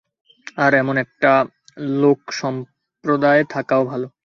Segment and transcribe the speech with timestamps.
[0.57, 1.31] আর অমন একটা
[1.97, 4.01] লোক সম্প্রদায়ে থাকাও ভাল।